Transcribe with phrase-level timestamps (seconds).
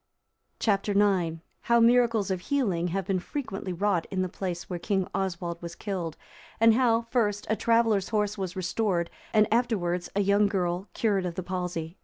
[0.59, 0.87] Chap.
[0.89, 1.41] IX.
[1.65, 5.75] How miracles of healing have been frequently wrought in the place where King Oswald was
[5.75, 6.17] killed;
[6.59, 11.35] and how, first, a traveller's horse was restored and afterwards a young girl cured of
[11.35, 11.99] the palsy.